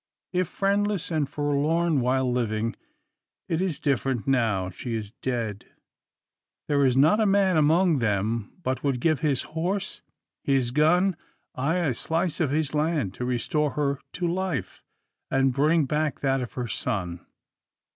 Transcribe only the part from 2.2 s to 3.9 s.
living, it is